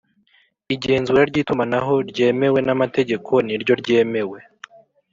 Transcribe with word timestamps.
Igenzura 0.73 1.21
ry 1.29 1.35
itumanaho 1.41 1.93
ryemewe 2.09 2.59
n 2.63 2.69
amategeko 2.75 3.31
ni 3.45 3.55
ryo 3.61 3.73
ryemewe 3.81 4.39